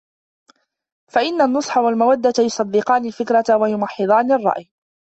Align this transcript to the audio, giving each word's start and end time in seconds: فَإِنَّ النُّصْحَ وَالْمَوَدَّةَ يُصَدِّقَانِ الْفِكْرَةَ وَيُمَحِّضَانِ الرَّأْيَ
فَإِنَّ 1.11 1.41
النُّصْحَ 1.41 1.77
وَالْمَوَدَّةَ 1.77 2.33
يُصَدِّقَانِ 2.43 3.05
الْفِكْرَةَ 3.05 3.57
وَيُمَحِّضَانِ 3.57 4.31
الرَّأْيَ 4.31 4.69